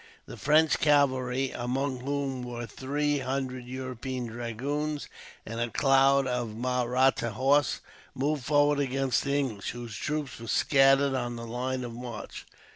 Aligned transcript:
The 0.25 0.35
French 0.35 0.79
cavalry, 0.79 1.51
among 1.51 1.99
whom 1.99 2.41
were 2.41 2.65
three 2.65 3.19
hundred 3.19 3.67
European 3.67 4.25
dragoons, 4.25 5.07
and 5.45 5.59
a 5.61 5.69
cloud 5.69 6.25
of 6.25 6.55
Mahratta 6.55 7.33
horse 7.33 7.81
moved 8.15 8.43
forward 8.43 8.79
against 8.79 9.21
the 9.23 9.35
English, 9.37 9.69
whose 9.69 9.95
troops 9.95 10.39
were 10.39 10.47
scattered 10.47 11.13
on 11.13 11.35
the 11.35 11.45
line 11.45 11.83
of 11.83 11.93
march. 11.93 12.47